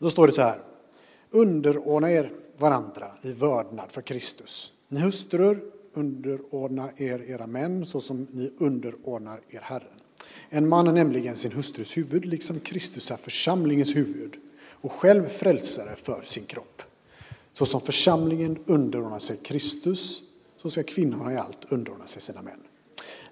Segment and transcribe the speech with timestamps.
[0.00, 0.60] Då står det så här.
[1.30, 4.72] Underordna er varandra i vördnad för Kristus.
[4.88, 5.60] Ni hustrur,
[5.94, 10.00] underordna er era män så som ni underordnar er Herren.
[10.48, 14.36] En man är nämligen sin hustrus huvud, liksom Kristus är församlingens huvud
[14.70, 16.82] och själv frälsare för sin kropp.
[17.52, 20.22] Så som församlingen underordnar sig Kristus,
[20.56, 22.60] så ska kvinnorna i allt underordna sig sina män.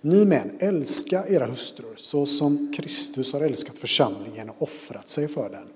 [0.00, 5.50] Ni män, älska era hustrur så som Kristus har älskat församlingen och offrat sig för
[5.50, 5.69] den.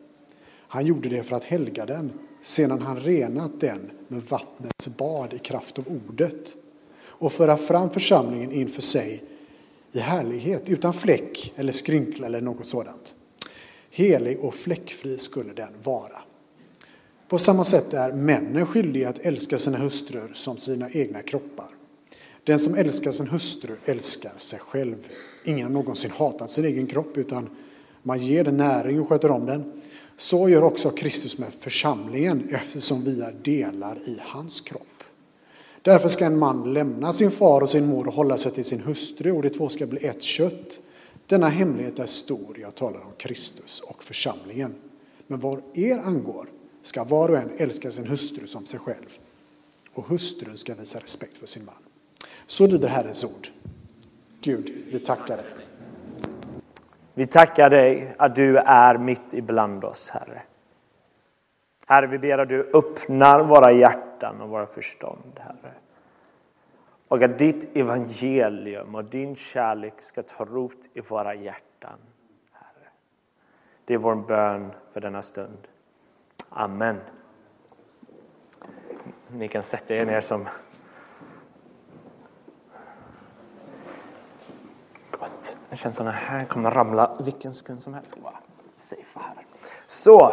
[0.73, 5.39] Han gjorde det för att helga den, sedan han renat den med vattnets bad i
[5.39, 6.55] kraft av ordet
[7.03, 9.23] och föra fram församlingen inför sig
[9.93, 13.15] i härlighet, utan fläck eller skrynkla eller något sådant.
[13.91, 16.23] Helig och fläckfri skulle den vara.
[17.29, 21.69] På samma sätt är männen skyldiga att älska sina hustrur som sina egna kroppar.
[22.45, 25.09] Den som älskar sin hustru älskar sig själv.
[25.45, 27.49] Ingen har någonsin hatat sin egen kropp utan
[28.03, 29.82] man ger den näring och sköter om den.
[30.17, 35.05] Så gör också Kristus med församlingen eftersom vi är delar i hans kropp.
[35.83, 38.81] Därför ska en man lämna sin far och sin mor och hålla sig till sin
[38.81, 40.81] hustru och de två ska bli ett kött.
[41.27, 44.75] Denna hemlighet är stor, jag talar om Kristus och församlingen.
[45.27, 46.49] Men vad er angår
[46.83, 49.19] ska var och en älska sin hustru som sig själv
[49.95, 51.75] och hustrun ska visa respekt för sin man.
[52.47, 53.49] Så lyder Herrens ord.
[54.41, 55.62] Gud, vi tackar dig.
[57.15, 60.43] Vi tackar dig att du är mitt ibland oss, Herre.
[61.87, 65.73] Herre, vi ber att du öppnar våra hjärtan och våra förstånd, Herre.
[67.09, 71.99] Och att ditt evangelium och din kärlek ska ta rot i våra hjärtan,
[72.53, 72.89] Herre.
[73.85, 75.69] Det är vår bön för denna stund.
[76.49, 77.01] Amen.
[79.29, 80.47] Ni kan sätta er ner som
[85.23, 85.57] Gott.
[85.71, 88.17] Det känns som att den här kommer ramla vilken sekund som helst.
[88.23, 88.39] Bara
[88.77, 89.47] safe här.
[89.87, 90.33] Så,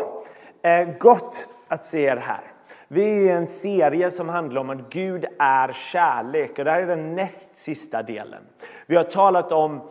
[0.61, 2.41] eh, gott att se er här.
[2.87, 6.81] Vi är i en serie som handlar om att Gud är kärlek och det här
[6.81, 8.43] är den näst sista delen.
[8.87, 9.81] Vi har talat om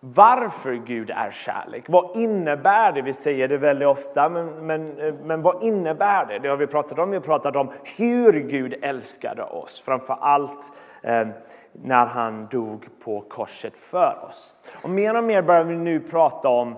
[0.00, 1.84] varför Gud är kärlek.
[1.88, 3.02] Vad innebär det?
[3.02, 6.38] Vi säger det väldigt ofta, men, men, eh, men vad innebär det?
[6.38, 7.10] Det har vi pratat om.
[7.10, 10.72] Vi har pratat om hur Gud älskade oss, framför allt
[11.02, 11.28] eh,
[11.72, 14.54] när han dog på korset för oss.
[14.82, 16.76] Och mer och mer börjar vi nu prata om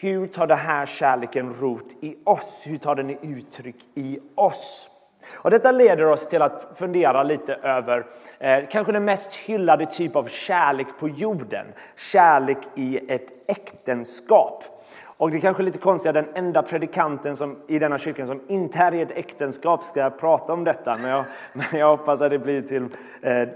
[0.00, 2.64] hur tar den här kärleken rot i oss?
[2.66, 4.89] Hur tar den uttryck i oss?
[5.34, 8.06] Och detta leder oss till att fundera lite över
[8.38, 11.66] eh, kanske den mest hyllade typ av kärlek på jorden.
[11.96, 14.64] Kärlek i ett äktenskap.
[15.20, 18.42] Och det är kanske lite konstigt att den enda predikanten som, i denna kyrkan som
[18.48, 20.96] inte är i ett äktenskap ska prata om detta.
[20.96, 22.88] Men jag, men jag hoppas att det blir till
[23.22, 23.48] eh,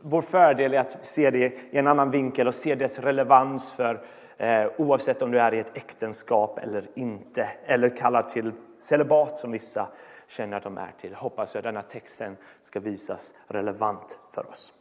[0.00, 1.38] vår fördel är att se det
[1.70, 4.00] i en annan vinkel och se dess relevans för
[4.36, 7.48] eh, oavsett om du är i ett äktenskap eller inte.
[7.66, 9.88] Eller kallar till celibat som vissa
[10.28, 11.14] känner att de är till.
[11.14, 14.72] Hoppas jag denna texten ska visas relevant för oss.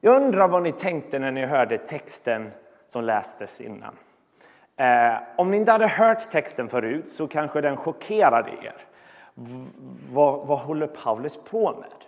[0.00, 2.50] Jag undrar vad ni tänkte när ni hörde texten
[2.88, 3.96] som lästes innan.
[4.76, 8.86] Eh, om ni inte hade hört texten förut så kanske den chockerade er.
[9.34, 9.66] V
[10.10, 12.03] vad, vad håller Paulus på med?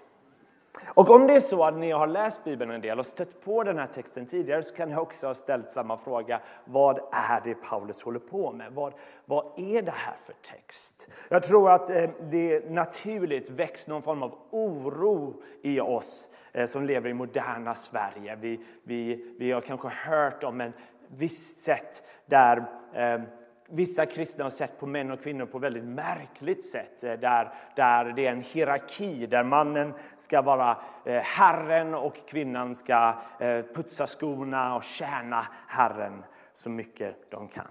[0.86, 3.62] Och om det är så att ni har läst Bibeln en del och stött på
[3.62, 6.40] den här texten tidigare så kan ni också ha ställt samma fråga.
[6.64, 8.72] Vad är det Paulus håller på med?
[8.72, 8.92] Vad,
[9.24, 11.08] vad är det här för text?
[11.28, 16.84] Jag tror att eh, det naturligt väcks någon form av oro i oss eh, som
[16.84, 18.36] lever i moderna Sverige.
[18.40, 20.72] Vi, vi, vi har kanske hört om en
[21.08, 22.56] visst sätt där
[22.94, 23.20] eh,
[23.68, 27.04] vissa kristna har sett på män och kvinnor på väldigt märkligt sätt.
[27.04, 32.74] Eh, där, där det är en hierarki, där mannen ska vara eh, Herren och kvinnan
[32.74, 37.68] ska eh, putsa skorna och tjäna Herren så mycket de kan.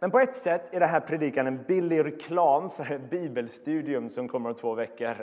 [0.00, 4.28] Men på ett sätt är det här predikan en billig reklam för ett bibelstudium som
[4.28, 5.14] kommer om två veckor,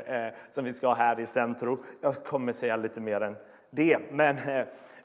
[0.50, 1.84] som vi ska ha här i Centro.
[2.02, 3.36] Jag kommer säga lite mer än
[3.70, 4.38] det, men,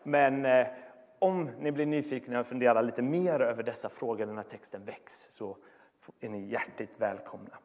[0.03, 0.47] men
[1.19, 5.57] om ni blir nyfikna och funderar lite mer över dessa frågor när texten väcks så
[6.21, 7.59] är ni hjärtligt välkomna.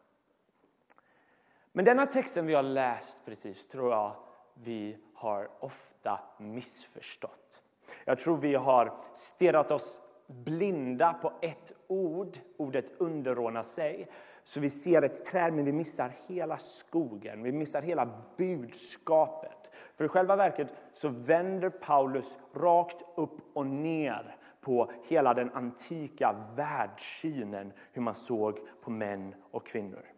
[1.71, 4.15] Men denna texten vi har läst precis tror jag
[4.53, 7.61] vi har ofta missförstått.
[8.05, 14.07] Jag tror vi har stirrat oss blinda på ett ord, ordet underordna sig.
[14.43, 19.71] Så vi ser ett träd men vi missar hela skogen, vi missar hela budskapet.
[19.95, 26.35] För i själva verket så vänder Paulus rakt upp och ner på hela den antika
[26.55, 30.10] världssynen, hur man såg på män och kvinnor.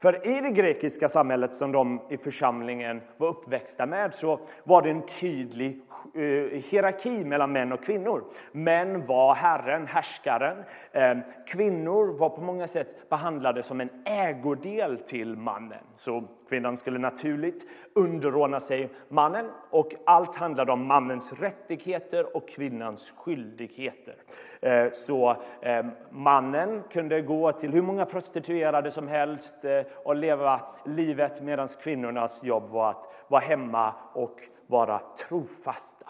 [0.00, 4.90] För i det grekiska samhället som de i församlingen var uppväxta med så var det
[4.90, 5.80] en tydlig
[6.14, 6.22] eh,
[6.70, 8.24] hierarki mellan män och kvinnor.
[8.52, 10.56] Män var herren, härskaren.
[10.92, 15.84] Ehm, kvinnor var på många sätt behandlade som en ägodel till mannen.
[15.94, 23.12] Så kvinnan skulle naturligt underordna sig mannen och allt handlade om mannens rättigheter och kvinnans
[23.16, 24.16] skyldigheter.
[24.62, 30.60] Eh, så ehm, mannen kunde gå till hur många prostituerade som helst och eh, leva
[30.84, 36.06] livet medan kvinnornas jobb var att vara hemma och vara trofasta.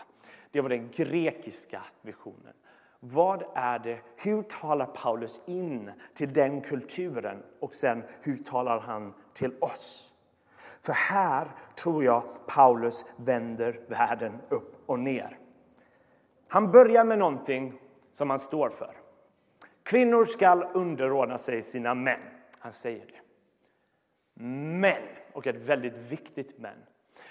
[0.50, 2.55] Det var den grekiska visionen.
[3.00, 9.15] Vad är det, hur talar Paulus in till den kulturen och sen hur talar han
[9.33, 10.15] till oss?
[10.83, 11.49] För här
[11.83, 15.39] tror jag Paulus vänder världen upp och ner.
[16.49, 17.81] Han börjar med någonting
[18.12, 18.94] som han står för.
[19.83, 22.21] Kvinnor skall underordna sig sina män.
[22.59, 23.18] Han säger det.
[24.40, 25.02] Men,
[25.32, 26.75] och ett väldigt viktigt men.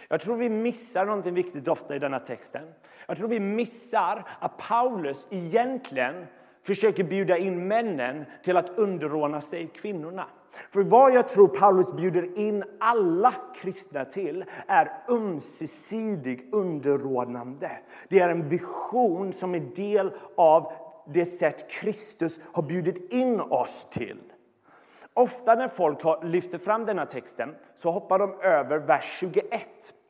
[0.09, 2.63] Jag tror vi missar någonting viktigt ofta i denna texten.
[3.07, 6.25] Jag tror vi missar att Paulus egentligen
[6.63, 10.25] försöker bjuda in männen till att underordna sig kvinnorna.
[10.73, 17.71] För vad jag tror Paulus bjuder in alla kristna till är ömsesidig underordnande.
[18.09, 20.71] Det är en vision som är del av
[21.13, 24.19] det sätt Kristus har bjudit in oss till.
[25.17, 29.43] Ofta när folk lyfter fram denna texten så hoppar de över vers 21.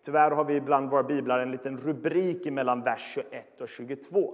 [0.05, 4.33] Tyvärr har vi ibland våra biblar en liten rubrik mellan vers 21 och 22.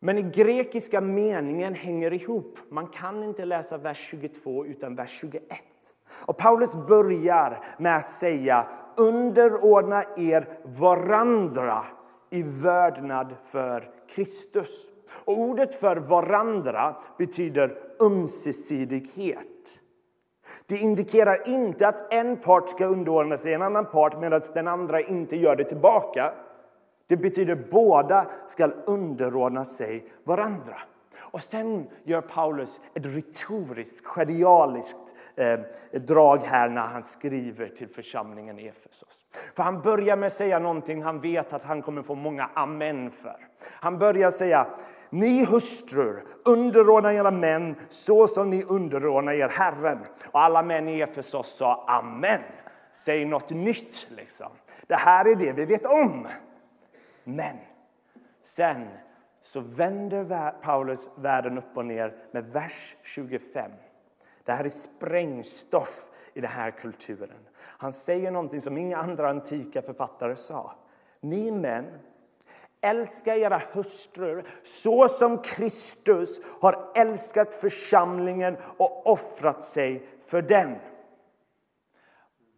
[0.00, 2.58] Men i grekiska meningen hänger ihop.
[2.68, 5.42] Man kan inte läsa vers 22 utan vers 21.
[6.26, 8.66] Och Paulus börjar med att säga
[8.96, 11.84] underordna er varandra
[12.30, 14.87] i vördnad för Kristus.
[15.10, 19.80] Och ordet för varandra betyder ömsesidighet.
[20.66, 25.00] Det indikerar inte att en part ska underordna sig en annan part medan den andra
[25.00, 26.32] inte gör det tillbaka.
[27.06, 30.76] Det betyder att båda ska underordna sig varandra.
[31.30, 35.60] Och sen gör Paulus ett retoriskt, genialiskt eh,
[36.00, 39.24] drag här när han skriver till församlingen i Efesos.
[39.56, 43.10] För han börjar med att säga någonting han vet att han kommer få många amen
[43.10, 43.36] för.
[43.80, 44.66] Han börjar säga
[45.10, 49.98] ni hustrur, underordna era män så som ni underordnar er Herren.
[50.30, 52.40] Och alla män i Efesos sa amen.
[52.92, 54.48] Säg något nytt liksom.
[54.86, 56.28] Det här är det vi vet om.
[57.24, 57.56] Men
[58.42, 58.88] sen
[59.42, 63.70] så vänder Paulus världen upp och ner med vers 25.
[64.44, 67.48] Det här är sprängstoff i den här kulturen.
[67.58, 70.74] Han säger någonting som inga andra antika författare sa.
[71.20, 71.98] Ni män
[72.80, 80.78] Älska era hustrur så som Kristus har älskat församlingen och offrat sig för den.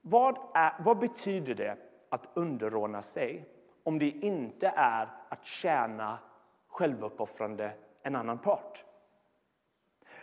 [0.02, 1.76] Vad, är, vad betyder det
[2.08, 3.44] att underordna sig
[3.84, 6.18] om det inte är att tjäna
[6.68, 7.72] självuppoffrande
[8.02, 8.84] en annan part?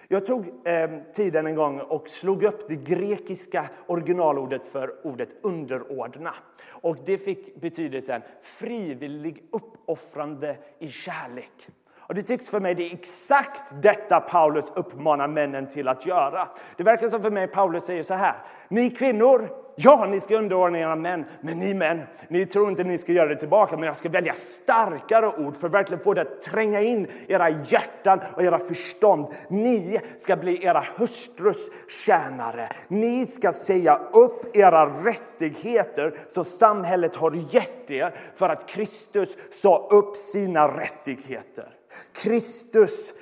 [0.10, 6.34] Jag tog eh, tiden en gång och slog upp det grekiska originalordet för ordet underordna.
[6.68, 11.68] Och det fick betydelsen frivillig uppoffrande i kärlek.
[12.08, 16.48] Och det tycks för mig det är exakt detta Paulus uppmanar männen till att göra.
[16.78, 18.36] Det verkar som för mig Paulus säger så här.
[18.70, 21.26] Ni kvinnor, ja, ni ska underordna era män.
[21.42, 23.78] Men ni män, ni tror inte ni ska göra det tillbaka.
[23.78, 27.50] Men jag ska välja starkare ord för att verkligen få det att tränga in era
[27.50, 29.28] hjärtan och era förstånd.
[29.50, 31.70] Ni ska bli era hustrus
[32.06, 32.70] tjänare.
[32.88, 39.88] Ni ska säga upp era rättigheter som samhället har gett er för att Kristus sa
[39.92, 41.74] upp sina rättigheter.
[42.14, 43.14] Kristus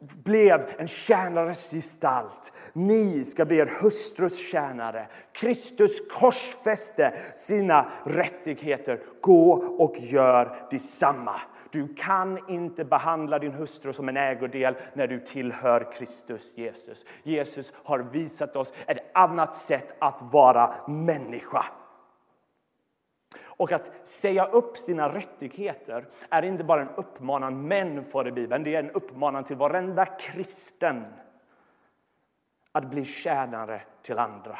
[0.00, 2.52] blev en tjänares gestalt.
[2.72, 5.06] Ni ska bli er hustrus tjänare.
[5.32, 9.02] Kristus korsfäste sina rättigheter.
[9.20, 11.40] Gå och gör detsamma.
[11.70, 17.04] Du kan inte behandla din hustru som en ägodel när du tillhör Kristus Jesus.
[17.22, 21.64] Jesus har visat oss ett annat sätt att vara människa.
[23.56, 28.64] Och att säga upp sina rättigheter är inte bara en uppmanan män för i Bibeln,
[28.64, 31.04] det är en uppmanan till varenda kristen
[32.72, 34.58] att bli tjänare till andra.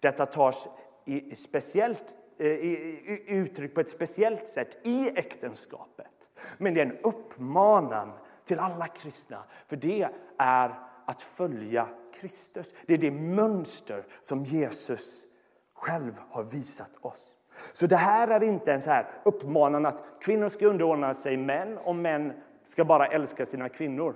[0.00, 0.68] Detta tas
[1.04, 6.30] i speciellt, eh, i, uttryck på ett speciellt sätt i äktenskapet.
[6.58, 8.12] Men det är en uppmanan
[8.44, 10.74] till alla kristna, för det är
[11.06, 12.74] att följa Kristus.
[12.86, 15.26] Det är det mönster som Jesus
[15.74, 17.29] själv har visat oss.
[17.72, 21.78] Så det här är inte en så här uppmanan att kvinnor ska underordna sig män
[21.78, 22.32] och män
[22.64, 24.14] ska bara älska sina kvinnor.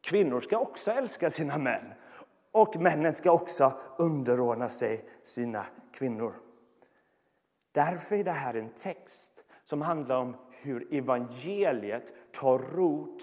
[0.00, 1.92] Kvinnor ska också älska sina män.
[2.52, 6.34] Och männen ska också underordna sig sina kvinnor.
[7.72, 13.22] Därför är det här en text som handlar om hur evangeliet tar rot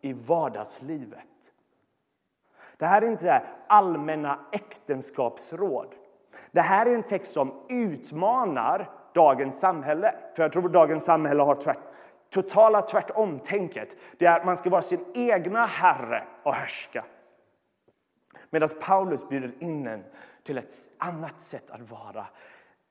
[0.00, 1.26] i vardagslivet.
[2.76, 5.94] Det här är inte allmänna äktenskapsråd.
[6.52, 10.14] Det här är en text som utmanar dagens samhälle.
[10.36, 11.78] För jag tror att dagens samhälle har tvärt,
[12.30, 13.88] totala tvärtom-tänket.
[14.18, 17.04] Det är att man ska vara sin egna herre och härska.
[18.50, 20.04] Medan Paulus bjuder in en
[20.44, 22.26] till ett annat sätt att vara,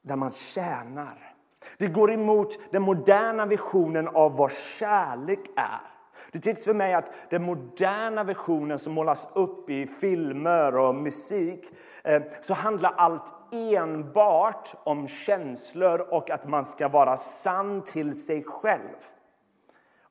[0.01, 1.33] där man tjänar.
[1.77, 5.90] Det går emot den moderna visionen av vad kärlek är.
[6.31, 11.65] Det tycks för mig att den moderna visionen som målas upp i filmer och musik
[12.03, 18.43] eh, så handlar allt enbart om känslor och att man ska vara sann till sig
[18.43, 18.95] själv.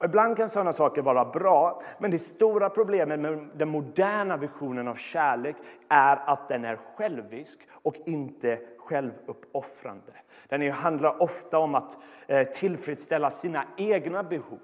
[0.00, 4.88] Och ibland kan sådana saker vara bra, men det stora problemet med den moderna visionen
[4.88, 5.56] av kärlek
[5.88, 10.12] är att den är självisk och inte självuppoffrande.
[10.48, 11.96] Den handlar ofta om att
[12.26, 14.60] eh, tillfredsställa sina egna behov,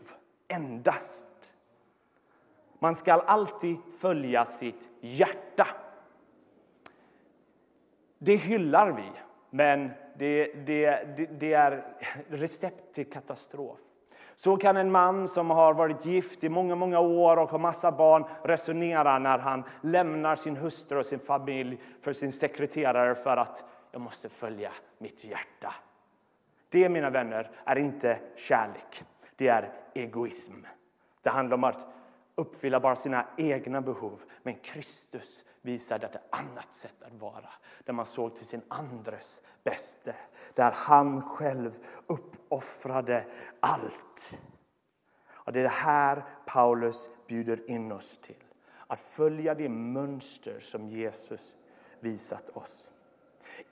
[0.48, 1.35] endast.
[2.78, 5.66] Man ska alltid följa sitt hjärta.
[8.18, 9.12] Det hyllar vi,
[9.50, 11.96] men det, det, det, det är
[12.28, 13.78] recept till katastrof.
[14.34, 17.92] Så kan en man som har varit gift i många, många år och har massa
[17.92, 23.64] barn resonera när han lämnar sin hustru och sin familj för sin sekreterare för att
[23.92, 25.74] jag måste följa mitt hjärta.
[26.68, 29.04] Det, mina vänner, är inte kärlek.
[29.36, 30.66] Det är egoism.
[31.22, 31.86] Det handlar om att
[32.36, 34.22] uppfylla bara sina egna behov.
[34.42, 37.48] Men Kristus visade ett annat sätt att vara.
[37.84, 40.14] Där man såg till sin andres bäste.
[40.54, 43.24] Där han själv uppoffrade
[43.60, 44.40] allt.
[45.28, 48.44] Och det är det här Paulus bjuder in oss till.
[48.86, 51.56] Att följa det mönster som Jesus
[52.00, 52.88] visat oss.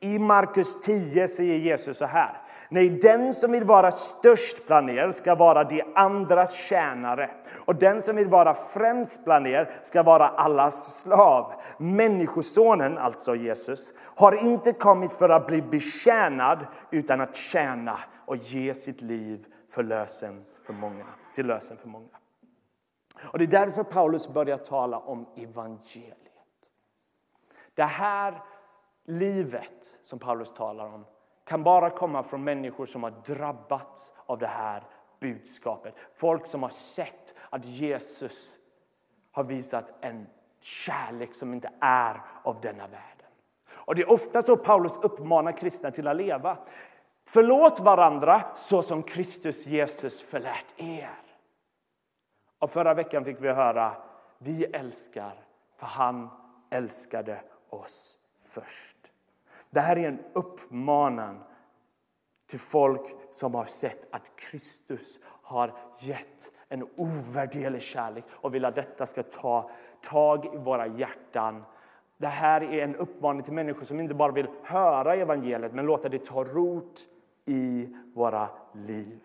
[0.00, 2.42] I Markus 10 säger Jesus så här.
[2.75, 7.31] Nej, den som vill vara störst bland er ska vara de andras tjänare.
[7.66, 11.52] Och den som vill vara främst bland er ska vara allas slav.
[11.78, 18.75] Människosonen, alltså Jesus, har inte kommit för att bli betjänad utan att tjäna och ge
[18.75, 22.16] sitt liv för lösen för många, till lösen för många.
[23.23, 26.19] Och Det är därför Paulus börjar tala om evangeliet.
[27.75, 28.43] Det här
[29.07, 31.04] livet som Paulus talar om
[31.44, 34.82] kan bara komma från människor som har drabbats av det här
[35.20, 35.94] budskapet.
[36.14, 38.56] Folk som har sett att Jesus
[39.32, 40.26] har visat en
[40.60, 43.26] kärlek som inte är av denna världen.
[43.70, 46.58] Och Det är ofta så Paulus uppmanar kristna till att leva.
[47.26, 51.18] Förlåt varandra så som Kristus Jesus förlät er.
[52.58, 53.92] Och förra veckan fick vi höra
[54.38, 55.44] vi älskar
[55.76, 56.30] för han
[56.70, 58.93] älskade oss först.
[59.75, 61.45] Det här är en uppmanan
[62.47, 68.75] till folk som har sett att Kristus har gett en ovärderlig kärlek och vill att
[68.75, 71.64] detta ska ta tag i våra hjärtan.
[72.16, 76.09] Det här är en uppmaning till människor som inte bara vill höra evangeliet men låta
[76.09, 77.00] det ta rot
[77.45, 79.21] i våra liv.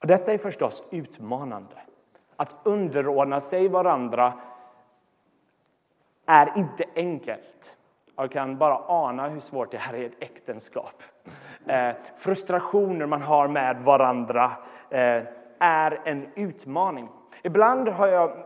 [0.00, 1.82] Och detta är förstås utmanande.
[2.36, 4.40] Att underordna sig varandra
[6.26, 7.76] är inte enkelt.
[8.22, 11.02] Jag kan bara ana hur svårt det här är i ett äktenskap.
[11.66, 14.50] Eh, frustrationer man har med varandra
[14.90, 15.22] eh,
[15.58, 17.08] är en utmaning.
[17.42, 18.44] Ibland har jag,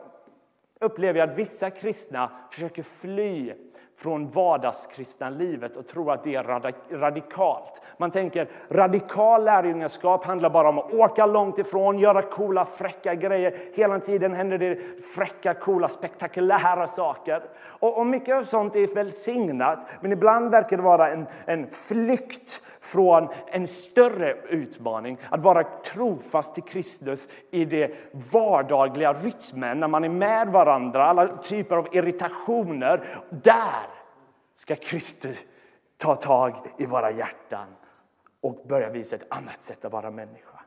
[0.81, 3.53] upplever jag att vissa kristna försöker fly
[3.97, 6.45] från vardagskristna livet och tror att det är
[6.91, 7.83] radikalt.
[7.97, 13.55] Man tänker radikal lärjungaskap handlar bara om att åka långt ifrån, göra coola, fräcka grejer.
[13.75, 14.79] Hela tiden händer det
[15.15, 17.43] fräcka, coola, spektakulära saker.
[17.65, 22.63] Och, och mycket av sånt är välsignat, men ibland verkar det vara en, en flykt
[22.81, 25.19] från en större utmaning.
[25.31, 27.95] Att vara trofast till Kristus i det
[28.33, 33.05] vardagliga rytmen, när man är med varandra, alla typer av irritationer.
[33.31, 33.86] Där
[34.57, 35.39] ska Kristus
[35.97, 37.69] ta tag i våra hjärtan
[38.41, 40.61] och börja visa ett annat sätt att vara människa.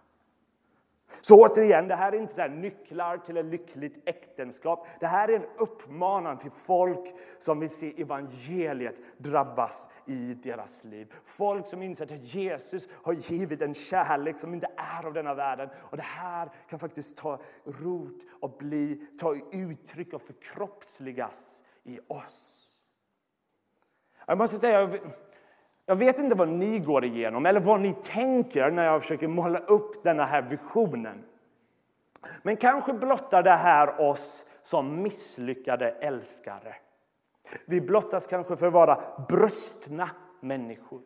[1.21, 4.87] Så återigen, det här är inte så nycklar till ett lyckligt äktenskap.
[4.99, 11.13] Det här är en uppmanan till folk som vill se evangeliet drabbas i deras liv.
[11.23, 15.69] Folk som inser att Jesus har givit en kärlek som inte är av denna världen.
[15.75, 22.68] Och det här kan faktiskt ta rot och bli, ta uttryck och förkroppsligas i oss.
[24.29, 24.89] Jag måste säga,
[25.85, 29.59] jag vet inte vad ni går igenom eller vad ni tänker när jag försöker måla
[29.59, 31.23] upp den här visionen.
[32.43, 36.75] Men kanske blottar det här oss som misslyckade älskare.
[37.65, 38.97] Vi blottas kanske för att vara
[39.29, 40.09] brustna
[40.39, 41.01] människor.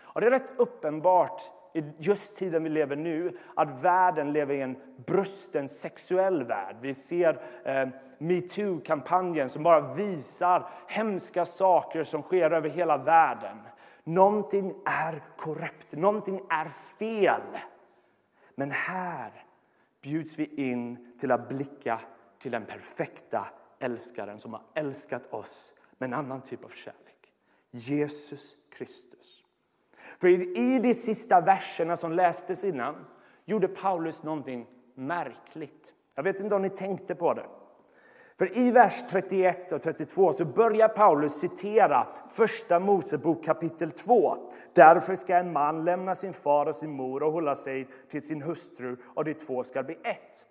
[0.00, 1.42] Och det är rätt uppenbart
[1.78, 6.76] i just tiden vi lever nu att världen lever i en brusten sexuell värld.
[6.80, 13.58] Vi ser eh, metoo-kampanjen som bara visar hemska saker som sker över hela världen.
[14.04, 16.68] Någonting är korrupt, någonting är
[16.98, 17.58] fel.
[18.54, 19.44] Men här
[20.02, 22.00] bjuds vi in till att blicka
[22.38, 23.46] till den perfekta
[23.78, 27.32] älskaren som har älskat oss med en annan typ av kärlek.
[27.70, 29.37] Jesus Kristus.
[30.20, 32.94] För i de sista verserna som lästes innan
[33.44, 35.92] gjorde Paulus någonting märkligt.
[36.14, 37.46] Jag vet inte om ni tänkte på det.
[38.38, 44.36] För i vers 31 och 32 så börjar Paulus citera Första Mosebok kapitel 2.
[44.72, 48.42] Därför ska en man lämna sin far och sin mor och hålla sig till sin
[48.42, 50.44] hustru och de två ska bli ett.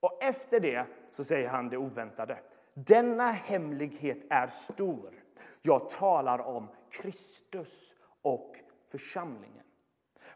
[0.00, 2.38] Och efter det så säger han det oväntade.
[2.74, 5.10] Denna hemlighet är stor.
[5.62, 8.56] Jag talar om Kristus och
[8.90, 9.58] församlingen.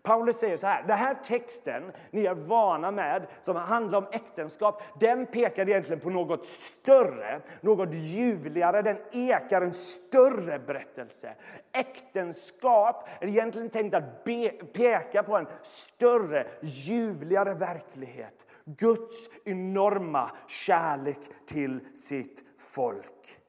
[0.02, 4.82] Paulus säger så här, den här texten ni är vana med, som handlar om äktenskap,
[5.00, 11.34] den pekar egentligen på något större, något ljuvligare, den ekar en större berättelse.
[11.72, 18.46] Äktenskap är egentligen tänkt att be, peka på en större, ljuvligare verklighet.
[18.64, 23.41] Guds enorma kärlek till sitt folk.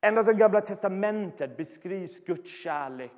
[0.00, 3.12] Ända sedan Gamla testamentet beskrivs Guds kärlek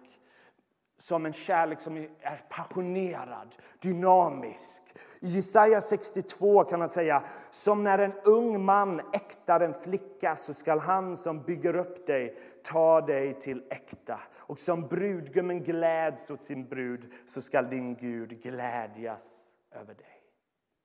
[0.99, 4.83] som en kärlek som är passionerad, dynamisk.
[5.21, 10.55] I Jesaja 62 kan man säga, som när en ung man äktar en flicka så
[10.55, 14.21] skall han som bygger upp dig ta dig till äkta.
[14.35, 20.23] Och som brudgummen gläds åt sin brud så skall din Gud glädjas över dig.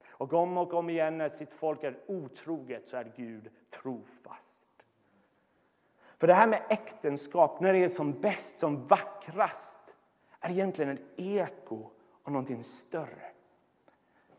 [0.09, 3.49] Och om och om igen när sitt folk är otroget så är Gud
[3.81, 4.62] trofast.
[6.19, 9.79] För det här med äktenskap, när det är som bäst, som vackrast,
[10.39, 11.89] är egentligen ett eko
[12.23, 13.31] av någonting större.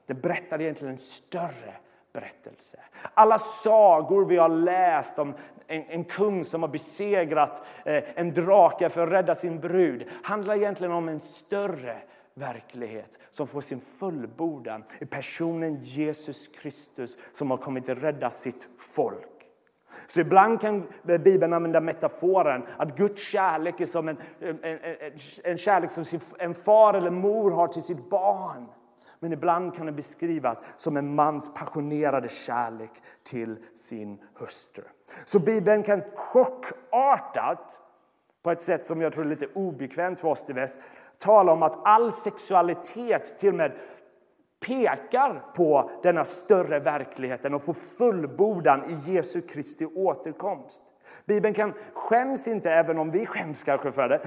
[0.06, 1.74] Det berättar egentligen en större
[2.12, 2.80] berättelse.
[3.14, 5.34] Alla sagor vi har läst om
[5.66, 10.54] en, en kung som har besegrat eh, en drake för att rädda sin brud handlar
[10.54, 12.02] egentligen om en större
[12.34, 18.68] verklighet som får sin fullbordan i personen Jesus Kristus som har kommit att rädda sitt
[18.78, 19.33] folk.
[20.06, 24.78] Så ibland kan Bibeln använda metaforen att Guds kärlek är som en, en, en,
[25.44, 26.04] en kärlek som
[26.38, 28.66] en far eller mor har till sitt barn.
[29.24, 32.90] Men ibland kan det beskrivas som en mans passionerade kärlek
[33.22, 34.84] till sin hustru.
[35.24, 37.80] Så Bibeln kan chockartat,
[38.42, 40.80] på ett sätt som jag tror är lite obekvämt för oss i väst,
[41.18, 43.72] tala om att all sexualitet till och med
[44.66, 50.82] pekar på denna större verkligheten och får fullbordan i Jesu Kristi återkomst.
[51.26, 54.20] Bibeln kan skäms inte, även om vi skäms kanske för det,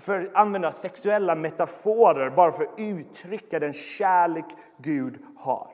[0.00, 4.44] för att använda sexuella metaforer bara för att uttrycka den kärlek
[4.76, 5.70] Gud har.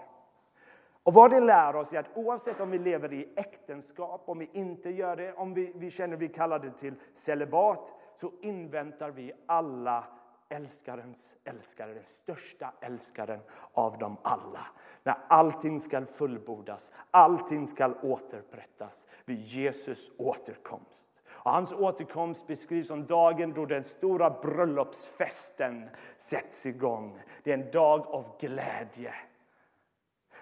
[1.03, 4.51] Och vad det lär oss är att oavsett om vi lever i äktenskap, om vi
[4.53, 9.33] inte gör det, om vi, vi känner vi kallar det till celibat, så inväntar vi
[9.47, 10.05] alla
[10.49, 13.41] älskarens älskare, den största älskaren
[13.73, 14.67] av dem alla.
[15.03, 21.11] När allting ska fullbordas, allting ska återupprättas vid Jesus återkomst.
[21.29, 27.23] Och hans återkomst beskrivs som dagen då den stora bröllopsfesten sätts igång.
[27.43, 29.15] Det är en dag av glädje.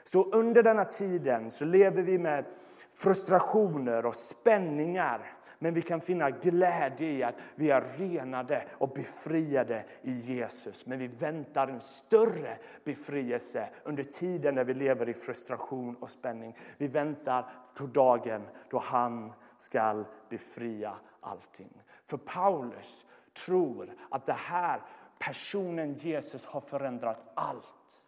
[0.04, 2.44] Så under denna tiden så lever vi med
[2.92, 5.33] frustrationer och spänningar
[5.64, 10.86] men vi kan finna glädje i att vi är renade och befriade i Jesus.
[10.86, 16.58] Men vi väntar en större befrielse under tiden när vi lever i frustration och spänning.
[16.76, 21.82] Vi väntar på dagen då han ska befria allting.
[22.06, 23.06] För Paulus
[23.46, 24.80] tror att det här
[25.18, 28.02] personen Jesus har förändrat allt.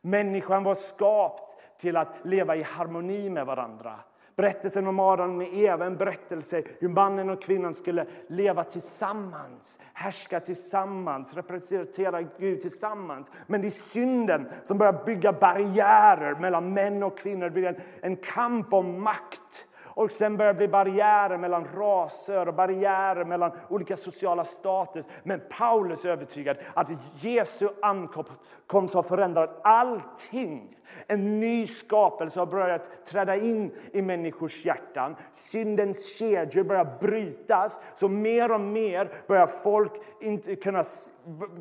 [0.00, 4.00] Människan var skapt till att leva i harmoni med varandra.
[4.42, 10.40] Berättelsen om Adam och Eva en berättelse hur mannen och kvinnan skulle leva tillsammans, härska
[10.40, 13.30] tillsammans, representera Gud tillsammans.
[13.46, 17.44] Men det är synden som börjar bygga barriärer mellan män och kvinnor.
[17.44, 19.66] Det blir en, en kamp om makt.
[19.94, 25.08] Och sen börjar det bli barriärer mellan raser och barriärer mellan olika sociala status.
[25.22, 26.88] Men Paulus är övertygad att
[27.20, 30.76] Jesu ankomst har förändrat allting.
[31.06, 35.16] En ny skapelse har börjat träda in i människors hjärtan.
[35.32, 37.80] Syndens kedjor börjar brytas.
[37.94, 40.84] Så mer och mer börjar folk inte kunna,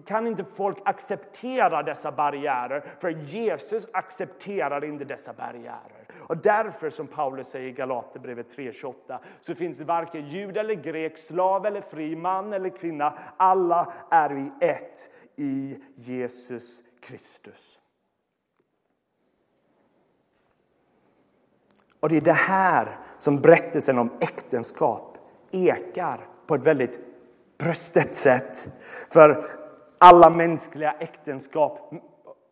[0.06, 2.84] kan inte folk acceptera dessa barriärer.
[3.00, 6.01] För Jesus accepterar inte dessa barriärer.
[6.32, 11.18] Och därför, som Paulus säger i Galaterbrevet 3.28, så finns det varken jud eller grek,
[11.18, 13.14] slav eller fri, man eller kvinna.
[13.38, 17.80] Alla är vi ett i Jesus Kristus.
[22.00, 25.18] Och det är det här som berättelsen om äktenskap
[25.52, 27.00] ekar på ett väldigt
[27.58, 28.70] bröstet sätt.
[29.10, 29.44] För
[29.98, 31.94] alla mänskliga äktenskap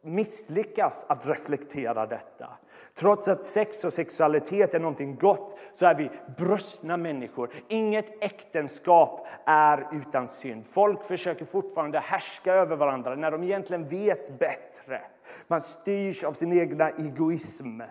[0.02, 2.50] misslyckas att reflektera detta.
[2.94, 7.54] Trots att sex och sexualitet är någonting gott så är vi brustna människor.
[7.68, 10.66] Inget äktenskap är utan synd.
[10.66, 15.02] Folk försöker fortfarande härska över varandra när de egentligen vet bättre.
[15.48, 17.82] Man styrs av sin egna egoism.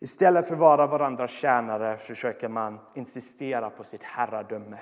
[0.00, 4.78] Istället för att vara varandras tjänare försöker man insistera på sitt herradöme.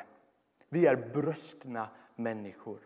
[0.69, 2.79] Vi är brustna människor.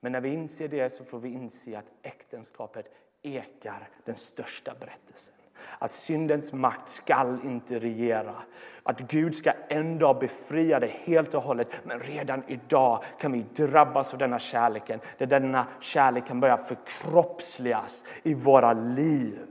[0.00, 2.86] Men när vi inser det så får vi inse att äktenskapet
[3.22, 5.34] ekar den största berättelsen.
[5.78, 8.42] Att syndens makt skall inte regera.
[8.82, 11.68] Att Gud ska en dag befria det helt och hållet.
[11.84, 15.00] Men redan idag kan vi drabbas av denna kärleken.
[15.18, 19.46] Där denna kärlek kan börja förkroppsligas i våra liv.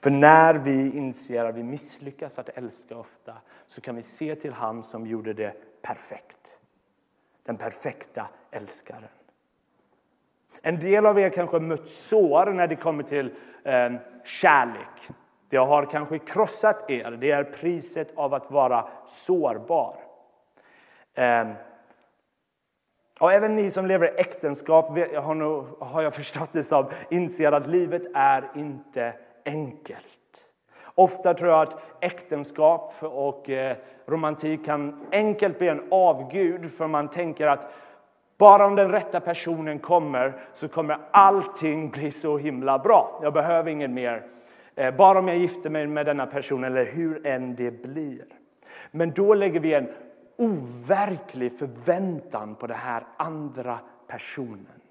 [0.00, 3.34] För när vi inser att vi misslyckas att älska ofta
[3.66, 5.54] så kan vi se till han som gjorde det
[5.86, 6.58] perfekt.
[7.46, 9.04] Den perfekta älskaren.
[10.62, 13.92] En del av er kanske mött sår när det kommer till eh,
[14.24, 15.08] kärlek.
[15.48, 17.10] Det har kanske krossat er.
[17.10, 19.96] Det är priset av att vara sårbar.
[21.14, 21.48] Eh,
[23.20, 27.52] och även ni som lever i äktenskap har, nog, har jag förstått det som inser
[27.52, 30.44] att livet är inte enkelt.
[30.94, 37.08] Ofta tror jag att äktenskap och eh, romantik kan enkelt bli en avgud för man
[37.08, 37.72] tänker att
[38.38, 43.20] bara om den rätta personen kommer så kommer allting bli så himla bra.
[43.22, 44.26] Jag behöver ingen mer.
[44.74, 48.24] Eh, bara om jag gifter mig med denna person eller hur än det blir.
[48.90, 49.88] Men då lägger vi en
[50.36, 54.83] overklig förväntan på den här andra personen.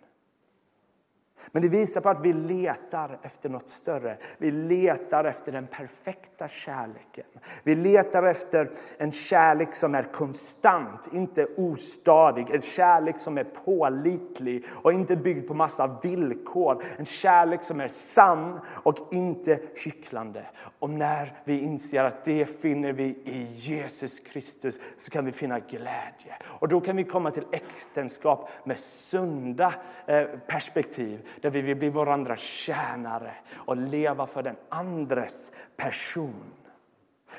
[1.52, 4.18] Men det visar på att vi letar efter något större.
[4.38, 7.26] Vi letar efter den perfekta kärleken.
[7.64, 12.50] Vi letar efter en kärlek som är konstant, inte ostadig.
[12.50, 16.84] En kärlek som är pålitlig och inte byggd på massa villkor.
[16.98, 20.46] En kärlek som är sann och inte hycklande.
[20.80, 25.60] Och när vi inser att det finner vi i Jesus Kristus så kan vi finna
[25.60, 26.38] glädje.
[26.44, 29.74] Och då kan vi komma till äktenskap med sunda
[30.06, 36.54] eh, perspektiv där vi vill bli varandras tjänare och leva för den andres person.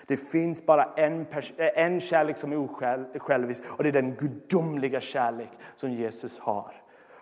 [0.07, 1.27] Det finns bara en,
[1.57, 6.75] en kärlek som är osjälvisk och det är den gudomliga kärlek som Jesus har.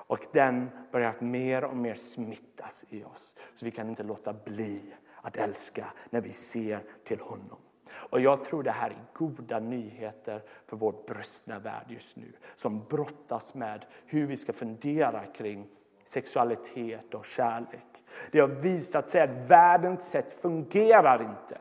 [0.06, 3.34] Och den börjar mer och mer smittas i oss.
[3.54, 7.58] Så vi kan inte låta bli att älska när vi ser till honom.
[7.92, 12.32] Och jag tror det här är goda nyheter för vår brustna värld just nu.
[12.56, 15.68] Som brottas med hur vi ska fundera kring
[16.04, 18.04] sexualitet och kärlek.
[18.30, 21.58] Det har visat sig att världens sätt fungerar inte.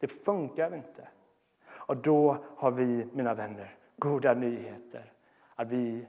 [0.00, 1.08] Det funkar inte.
[1.68, 5.12] Och då har vi, mina vänner, goda nyheter.
[5.54, 6.06] Att vi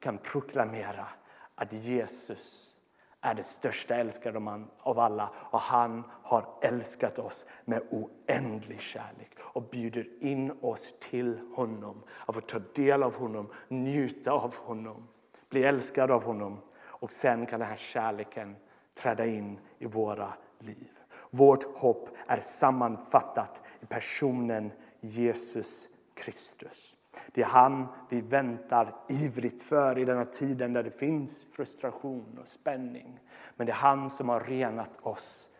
[0.00, 1.06] kan proklamera
[1.54, 2.74] att Jesus
[3.20, 9.62] är den största älskaren av alla och han har älskat oss med oändlig kärlek och
[9.62, 15.08] bjuder in oss till honom, att få ta del av honom, njuta av honom
[15.56, 18.56] bli älskade av honom och sen kan den här kärleken
[18.94, 20.90] träda in i våra liv.
[21.30, 26.96] Vårt hopp är sammanfattat i personen Jesus Kristus.
[27.32, 32.48] Det är han vi väntar ivrigt för i denna tiden där det finns frustration och
[32.48, 33.20] spänning.
[33.56, 35.50] Men det är han som har renat oss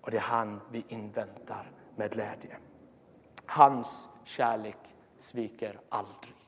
[0.00, 2.56] och det är han vi inväntar med glädje.
[3.46, 4.78] Hans kärlek
[5.18, 6.41] sviker aldrig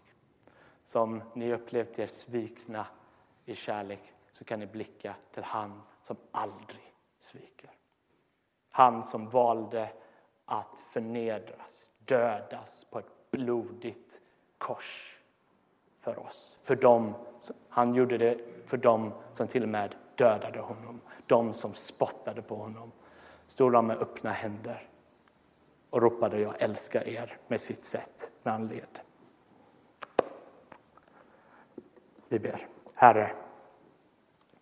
[0.84, 2.86] som ni upplevt er svikna
[3.44, 7.70] i kärlek så kan ni blicka till han som aldrig sviker.
[8.72, 9.88] Han som valde
[10.44, 14.20] att förnedras, dödas på ett blodigt
[14.58, 15.18] kors
[15.98, 16.58] för oss.
[16.62, 17.14] För dem,
[17.68, 22.56] han gjorde det för dem som till och med dödade honom, de som spottade på
[22.56, 22.92] honom,
[23.46, 24.88] stod han med öppna händer
[25.90, 29.00] och ropade jag älskar er med sitt sätt när han led.
[32.28, 32.66] Vi ber.
[32.94, 33.30] Herre,